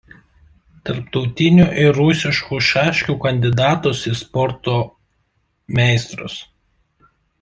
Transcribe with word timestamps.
Tarptautinių 0.87 1.67
ir 1.81 1.91
rusiškų 1.97 2.61
šaškių 2.69 3.17
kandidatas 3.25 4.01
į 4.13 4.15
sporto 4.23 4.75
meistrus. 5.81 6.41